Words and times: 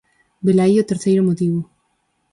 Velaí 0.45 0.75
o 0.79 0.87
terceiro 0.91 1.27
motivo. 1.29 1.59